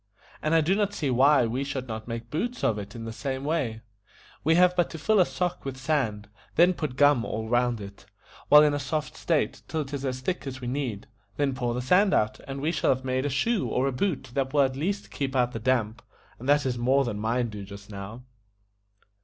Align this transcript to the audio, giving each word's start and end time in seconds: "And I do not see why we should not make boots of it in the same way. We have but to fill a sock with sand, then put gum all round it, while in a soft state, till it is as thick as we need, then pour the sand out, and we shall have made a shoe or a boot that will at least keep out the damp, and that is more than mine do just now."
"And 0.41 0.55
I 0.55 0.61
do 0.61 0.73
not 0.73 0.95
see 0.95 1.11
why 1.11 1.45
we 1.45 1.63
should 1.63 1.87
not 1.87 2.07
make 2.07 2.31
boots 2.31 2.63
of 2.63 2.79
it 2.79 2.95
in 2.95 3.05
the 3.05 3.13
same 3.13 3.43
way. 3.43 3.81
We 4.43 4.55
have 4.55 4.75
but 4.75 4.89
to 4.89 4.97
fill 4.97 5.19
a 5.19 5.27
sock 5.27 5.63
with 5.63 5.77
sand, 5.77 6.27
then 6.55 6.73
put 6.73 6.95
gum 6.95 7.23
all 7.23 7.47
round 7.47 7.79
it, 7.79 8.07
while 8.49 8.63
in 8.63 8.73
a 8.73 8.79
soft 8.79 9.15
state, 9.15 9.61
till 9.67 9.81
it 9.81 9.93
is 9.93 10.03
as 10.03 10.21
thick 10.21 10.47
as 10.47 10.59
we 10.59 10.67
need, 10.67 11.05
then 11.37 11.53
pour 11.53 11.75
the 11.75 11.83
sand 11.83 12.15
out, 12.15 12.39
and 12.47 12.61
we 12.61 12.71
shall 12.71 12.89
have 12.95 13.05
made 13.05 13.27
a 13.27 13.29
shoe 13.29 13.67
or 13.67 13.87
a 13.87 13.91
boot 13.91 14.31
that 14.33 14.51
will 14.55 14.61
at 14.61 14.75
least 14.75 15.11
keep 15.11 15.35
out 15.35 15.51
the 15.51 15.59
damp, 15.59 16.01
and 16.39 16.49
that 16.49 16.65
is 16.65 16.79
more 16.79 17.05
than 17.05 17.19
mine 17.19 17.49
do 17.49 17.63
just 17.63 17.91
now." 17.91 18.23